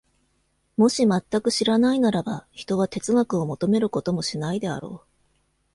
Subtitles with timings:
[0.77, 5.07] もし全く知らないならば、ひとは哲学を求めることもしないであろう。